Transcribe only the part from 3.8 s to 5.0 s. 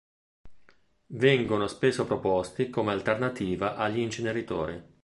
inceneritori.